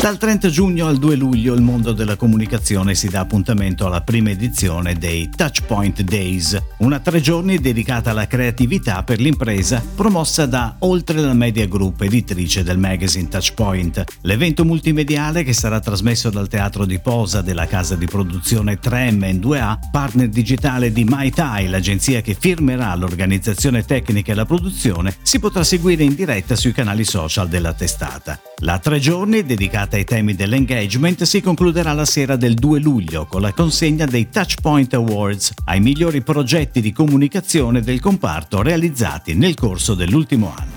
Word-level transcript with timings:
Dal 0.00 0.16
30 0.16 0.48
giugno 0.48 0.86
al 0.86 0.96
2 0.96 1.16
luglio 1.16 1.54
il 1.54 1.60
mondo 1.60 1.92
della 1.92 2.14
comunicazione 2.14 2.94
si 2.94 3.08
dà 3.08 3.18
appuntamento 3.18 3.84
alla 3.84 4.00
prima 4.00 4.30
edizione 4.30 4.94
dei 4.94 5.28
Touchpoint 5.28 6.02
Days, 6.02 6.56
una 6.78 7.00
tre 7.00 7.20
giorni 7.20 7.58
dedicata 7.58 8.10
alla 8.10 8.28
creatività 8.28 9.02
per 9.02 9.18
l'impresa 9.18 9.82
promossa 9.96 10.46
da 10.46 10.76
Oltre 10.80 11.18
la 11.18 11.32
Media 11.32 11.66
Group, 11.66 12.02
editrice 12.02 12.62
del 12.62 12.78
magazine 12.78 13.26
Touchpoint. 13.26 14.04
L'evento 14.20 14.64
multimediale 14.64 15.42
che 15.42 15.52
sarà 15.52 15.80
trasmesso 15.80 16.30
dal 16.30 16.46
Teatro 16.46 16.84
di 16.84 17.00
Posa 17.00 17.42
della 17.42 17.66
casa 17.66 17.96
di 17.96 18.06
produzione 18.06 18.78
3M2A, 18.80 19.78
partner 19.90 20.28
digitale 20.28 20.92
di 20.92 21.04
MyTai, 21.04 21.68
l'agenzia 21.68 22.20
che 22.20 22.36
firmerà 22.38 22.94
l'organizzazione 22.94 23.84
tecnica 23.84 24.30
e 24.30 24.36
la 24.36 24.46
produzione, 24.46 25.16
si 25.22 25.40
potrà 25.40 25.64
seguire 25.64 26.04
in 26.04 26.14
diretta 26.14 26.54
sui 26.54 26.72
canali 26.72 27.02
social 27.02 27.48
della 27.48 27.74
testata. 27.74 28.38
La 28.60 28.78
tre 28.78 29.00
giorni 29.00 29.44
dedicata 29.44 29.87
dedicata 29.88 29.96
ai 29.96 30.04
temi 30.04 30.34
dell'engagement 30.34 31.22
si 31.22 31.40
concluderà 31.40 31.92
la 31.92 32.04
sera 32.04 32.36
del 32.36 32.54
2 32.54 32.80
luglio 32.80 33.26
con 33.26 33.40
la 33.40 33.52
consegna 33.52 34.04
dei 34.04 34.28
Touchpoint 34.28 34.94
Awards 34.94 35.52
ai 35.64 35.80
migliori 35.80 36.22
progetti 36.22 36.80
di 36.80 36.92
comunicazione 36.92 37.80
del 37.80 38.00
comparto 38.00 38.62
realizzati 38.62 39.34
nel 39.34 39.54
corso 39.54 39.94
dell'ultimo 39.94 40.52
anno. 40.56 40.76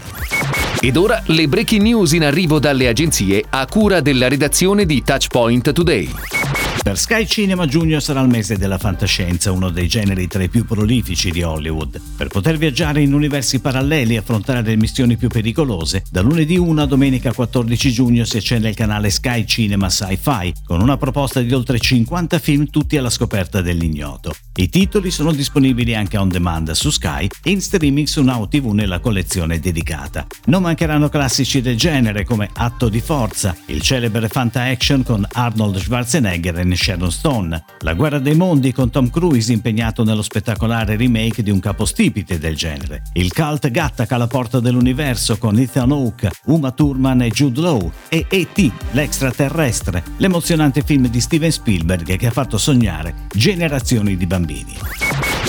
Ed 0.80 0.96
ora 0.96 1.22
le 1.28 1.48
breaking 1.48 1.82
news 1.82 2.14
in 2.14 2.24
arrivo 2.24 2.60
dalle 2.60 2.88
agenzie 2.88 3.44
a 3.50 3.66
cura 3.68 4.00
della 4.00 4.28
redazione 4.28 4.86
di 4.86 5.04
Touchpoint 5.04 5.72
Today. 5.72 6.51
Per 6.84 6.98
Sky 6.98 7.26
Cinema 7.26 7.66
giugno 7.68 8.00
sarà 8.00 8.22
il 8.22 8.28
mese 8.28 8.58
della 8.58 8.78
fantascienza, 8.78 9.52
uno 9.52 9.70
dei 9.70 9.88
generi 9.88 10.28
tra 10.28 10.42
i 10.42 10.50
più 10.50 10.66
prolifici 10.66 11.30
di 11.30 11.44
Hollywood. 11.44 12.02
Per 12.18 12.28
poter 12.28 12.58
viaggiare 12.58 13.02
in 13.02 13.14
universi 13.14 13.60
paralleli 13.60 14.16
e 14.16 14.18
affrontare 14.18 14.62
le 14.62 14.76
missioni 14.76 15.16
più 15.16 15.28
pericolose, 15.28 16.04
da 16.10 16.22
lunedì 16.22 16.58
1 16.58 16.82
a 16.82 16.86
domenica 16.86 17.34
14 17.34 17.92
giugno 17.92 18.26
si 18.26 18.38
accende 18.38 18.70
il 18.70 18.76
canale 18.76 19.10
Sky 19.10 19.46
Cinema 19.46 19.90
Sci-Fi, 19.90 20.54
con 20.66 20.82
una 20.82 20.98
proposta 20.98 21.42
di 21.42 21.54
oltre 21.54 21.78
50 21.78 22.40
film 22.40 22.70
tutti 22.70 22.98
alla 22.98 23.10
scoperta 23.10 23.62
dell'ignoto. 23.62 24.34
I 24.56 24.70
titoli 24.70 25.12
sono 25.12 25.32
disponibili 25.32 25.96
anche 25.96 26.18
on 26.18 26.30
demand 26.30 26.72
su 26.72 26.90
Sky 26.90 27.28
e 27.44 27.52
in 27.52 27.62
streaming 27.62 28.08
su 28.08 28.24
Now 28.24 28.48
TV 28.48 28.72
nella 28.72 29.00
collezione 29.00 29.60
dedicata. 29.60 30.26
Non 30.46 30.64
mancheranno 30.64 31.10
classici 31.10 31.62
del 31.62 31.78
genere 31.78 32.26
come 32.26 32.50
Atto 32.52 32.90
di 32.90 33.02
Forza, 33.02 33.56
il 33.68 33.82
celebre 33.82 34.28
fanta 34.28 34.64
action 34.64 35.04
con 35.04 35.26
Arnold 35.32 35.78
Schwarzenegger 35.78 36.61
e 36.70 36.76
Sharon 36.76 37.12
Stone, 37.12 37.64
La 37.80 37.94
guerra 37.94 38.20
dei 38.20 38.36
mondi 38.36 38.72
con 38.72 38.90
Tom 38.90 39.10
Cruise 39.10 39.52
impegnato 39.52 40.04
nello 40.04 40.22
spettacolare 40.22 40.96
remake 40.96 41.42
di 41.42 41.50
un 41.50 41.60
capostipite 41.60 42.38
del 42.38 42.56
genere, 42.56 43.04
il 43.14 43.34
cult 43.34 43.70
Gattaca 43.70 44.16
alla 44.16 44.28
porta 44.28 44.60
dell'universo 44.60 45.38
con 45.38 45.58
Ethan 45.58 45.92
Hawke, 45.92 46.32
Uma 46.46 46.72
Thurman 46.72 47.24
e 47.24 47.30
Jude 47.30 47.62
Law 47.62 47.92
e 48.10 48.26
E.T. 48.30 48.72
l'extraterrestre, 48.92 50.04
l'emozionante 50.18 50.84
film 50.84 51.08
di 51.08 51.20
Steven 51.20 51.52
Spielberg 51.52 52.16
che 52.16 52.28
ha 52.28 52.32
fatto 52.32 52.58
sognare 52.58 53.14
generazioni 53.34 54.16
di 54.16 54.26
bambini. 54.28 55.01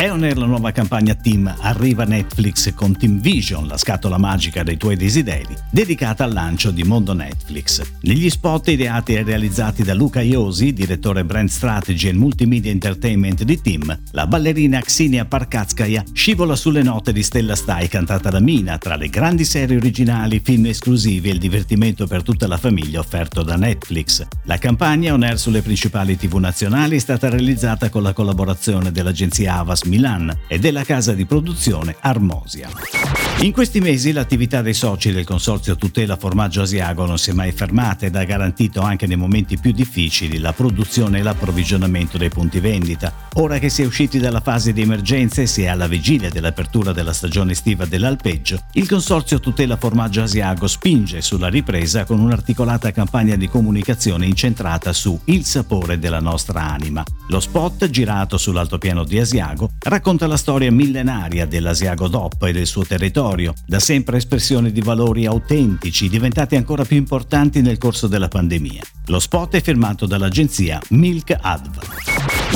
Air 0.02 0.36
la 0.36 0.46
nuova 0.46 0.72
campagna 0.72 1.14
Team 1.14 1.54
Arriva 1.60 2.02
Netflix 2.02 2.74
con 2.74 2.96
Team 2.96 3.20
Vision, 3.20 3.68
la 3.68 3.76
scatola 3.76 4.18
magica 4.18 4.64
dei 4.64 4.76
tuoi 4.76 4.96
desideri, 4.96 5.54
dedicata 5.70 6.24
al 6.24 6.32
lancio 6.32 6.72
di 6.72 6.82
Mondo 6.82 7.12
Netflix. 7.12 7.88
Negli 8.00 8.28
spot 8.28 8.66
ideati 8.66 9.14
e 9.14 9.22
realizzati 9.22 9.84
da 9.84 9.94
Luca 9.94 10.20
Iosi, 10.20 10.72
direttore 10.72 11.24
brand 11.24 11.48
strategy 11.48 12.08
e 12.08 12.14
multimedia 12.14 12.72
entertainment 12.72 13.44
di 13.44 13.60
Team, 13.60 13.96
la 14.10 14.26
ballerina 14.26 14.80
Ksinia 14.80 15.24
Parkatskaya 15.24 16.02
scivola 16.12 16.56
sulle 16.56 16.82
note 16.82 17.12
di 17.12 17.22
Stella 17.22 17.54
Stai 17.54 17.86
cantata 17.86 18.28
da 18.28 18.40
Mina 18.40 18.78
tra 18.78 18.96
le 18.96 19.08
grandi 19.08 19.44
serie 19.44 19.76
originali, 19.76 20.40
film 20.42 20.66
esclusivi 20.66 21.28
e 21.28 21.34
il 21.34 21.38
divertimento 21.38 22.08
per 22.08 22.24
tutta 22.24 22.48
la 22.48 22.56
famiglia 22.56 22.98
offerto 22.98 23.44
da 23.44 23.54
Netflix. 23.54 24.26
La 24.46 24.58
campagna 24.58 25.12
on 25.12 25.22
air 25.22 25.38
sulle 25.38 25.62
principali 25.62 26.16
tv 26.16 26.38
nazionali 26.38 26.96
è 26.96 26.98
stata 26.98 27.28
realizzata 27.28 27.88
con 27.88 28.02
la 28.02 28.12
collaborazione 28.12 28.90
dell'agenzia 28.90 29.58
Avas 29.58 29.90
Milan 29.92 30.34
e 30.46 30.58
della 30.58 30.84
casa 30.84 31.12
di 31.12 31.26
produzione 31.26 31.94
Armosia. 32.00 33.21
In 33.40 33.50
questi 33.50 33.80
mesi 33.80 34.12
l'attività 34.12 34.62
dei 34.62 34.72
soci 34.72 35.10
del 35.10 35.24
consorzio 35.24 35.74
Tutela 35.74 36.16
Formaggio 36.16 36.62
Asiago 36.62 37.06
non 37.06 37.18
si 37.18 37.30
è 37.30 37.32
mai 37.32 37.50
fermata 37.50 38.06
ed 38.06 38.14
ha 38.14 38.22
garantito 38.22 38.82
anche 38.82 39.08
nei 39.08 39.16
momenti 39.16 39.58
più 39.58 39.72
difficili 39.72 40.38
la 40.38 40.52
produzione 40.52 41.18
e 41.18 41.22
l'approvvigionamento 41.22 42.18
dei 42.18 42.28
punti 42.28 42.60
vendita. 42.60 43.12
Ora 43.34 43.58
che 43.58 43.68
si 43.68 43.82
è 43.82 43.86
usciti 43.86 44.20
dalla 44.20 44.40
fase 44.40 44.72
di 44.72 44.82
emergenza 44.82 45.42
e 45.42 45.46
si 45.46 45.62
è 45.62 45.66
alla 45.66 45.88
vigilia 45.88 46.30
dell'apertura 46.30 46.92
della 46.92 47.12
stagione 47.12 47.52
estiva 47.52 47.84
dell'alpeggio, 47.84 48.62
il 48.74 48.88
consorzio 48.88 49.40
Tutela 49.40 49.76
Formaggio 49.76 50.22
Asiago 50.22 50.68
spinge 50.68 51.20
sulla 51.20 51.48
ripresa 51.48 52.04
con 52.04 52.20
un'articolata 52.20 52.92
campagna 52.92 53.34
di 53.34 53.48
comunicazione 53.48 54.26
incentrata 54.26 54.92
su 54.92 55.18
Il 55.24 55.44
sapore 55.44 55.98
della 55.98 56.20
nostra 56.20 56.70
anima. 56.70 57.02
Lo 57.28 57.40
spot, 57.40 57.90
girato 57.90 58.36
sull'altopiano 58.38 59.02
di 59.02 59.18
Asiago, 59.18 59.70
racconta 59.80 60.28
la 60.28 60.36
storia 60.36 60.70
millenaria 60.70 61.44
dell'Asiago 61.46 62.06
DOP 62.06 62.44
e 62.44 62.52
del 62.52 62.66
suo 62.66 62.84
territorio 62.84 63.21
territorio, 63.22 63.54
da 63.64 63.78
sempre 63.78 64.16
espressione 64.16 64.72
di 64.72 64.80
valori 64.80 65.26
autentici 65.26 66.08
diventati 66.08 66.56
ancora 66.56 66.84
più 66.84 66.96
importanti 66.96 67.62
nel 67.62 67.78
corso 67.78 68.08
della 68.08 68.28
pandemia. 68.28 68.82
Lo 69.06 69.20
spot 69.20 69.54
è 69.54 69.62
firmato 69.62 70.06
dall'agenzia 70.06 70.80
Milk 70.90 71.36
Adv. 71.40 71.78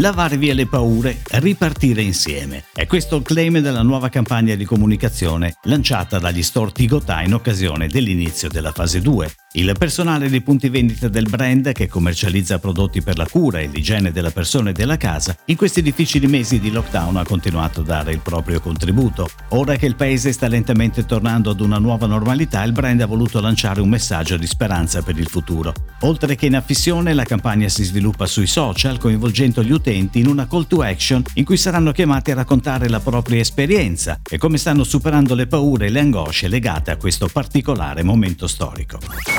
Lavare 0.01 0.37
via 0.37 0.55
le 0.55 0.67
paure, 0.67 1.23
ripartire 1.33 2.03
insieme. 2.03 2.65
È 2.75 2.87
questo 2.87 3.17
il 3.17 3.23
claim 3.23 3.61
della 3.61 3.83
nuova 3.83 4.09
campagna 4.09 4.55
di 4.55 4.65
comunicazione 4.65 5.55
lanciata 5.63 6.19
dagli 6.19 6.43
store 6.43 6.73
Tigotà 6.73 7.23
in 7.23 7.33
occasione 7.33 7.87
dell'inizio 7.87 8.49
della 8.49 8.73
fase 8.73 9.01
2. 9.01 9.35
Il 9.59 9.75
personale 9.79 10.29
dei 10.29 10.43
punti 10.43 10.69
vendita 10.69 11.09
del 11.09 11.31
brand, 11.31 11.73
che 11.73 11.89
commercializza 11.89 12.59
prodotti 12.59 13.01
per 13.01 13.17
la 13.17 13.27
cura 13.27 13.59
e 13.59 13.69
l'igiene 13.69 14.13
della 14.13 14.31
persona 14.31 14.69
e 14.69 14.75
della 14.75 14.99
casa, 14.99 15.35
in 15.47 15.57
questi 15.57 15.81
difficili 15.81 16.27
mesi 16.27 16.61
di 16.61 16.71
lockdown 16.71 17.17
ha 17.17 17.25
continuato 17.25 17.81
a 17.81 17.85
dare 17.85 18.13
il 18.13 18.21
proprio 18.21 18.61
contributo. 18.61 19.31
Ora 19.51 19.77
che 19.77 19.87
il 19.87 19.97
paese 19.97 20.33
sta 20.33 20.47
lentamente 20.47 21.07
tornando 21.07 21.49
ad 21.49 21.61
una 21.61 21.79
nuova 21.79 22.07
normalità, 22.07 22.63
il 22.65 22.73
brand 22.73 23.01
ha 23.01 23.07
voluto 23.07 23.41
lanciare 23.41 23.81
un 23.81 23.89
messaggio 23.89 24.37
di 24.37 24.47
speranza 24.47 25.01
per 25.01 25.19
il 25.19 25.27
futuro. 25.27 25.73
Oltre 26.01 26.35
che 26.35 26.45
in 26.45 26.57
affissione, 26.57 27.15
la 27.15 27.25
campagna 27.25 27.71
si 27.71 27.83
sviluppa 27.83 28.27
sui 28.27 28.47
social, 28.47 28.99
coinvolgendo 28.99 29.63
gli 29.63 29.73
utenti 29.73 30.19
in 30.19 30.27
una 30.27 30.47
call 30.47 30.67
to 30.67 30.83
action 30.83 31.23
in 31.37 31.47
cui 31.47 31.57
saranno 31.57 31.93
chiamati 31.93 32.31
a 32.31 32.35
raccontare 32.35 32.91
la 32.91 33.01
propria 33.01 33.41
esperienza 33.41 34.21
e 34.29 34.37
come 34.37 34.59
stanno 34.59 34.85
superando 34.85 35.35
le 35.35 35.47
paure 35.47 35.87
e 35.87 35.89
le 35.89 36.01
angosce 36.01 36.47
legate 36.47 36.91
a 36.91 36.99
questo 36.99 37.27
particolare 37.33 38.03
momento 38.03 38.47
storico. 38.47 38.99